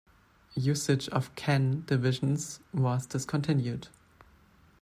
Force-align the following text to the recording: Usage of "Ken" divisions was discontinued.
Usage 0.55 1.07
of 1.09 1.35
"Ken" 1.35 1.83
divisions 1.85 2.59
was 2.73 3.05
discontinued. 3.05 3.89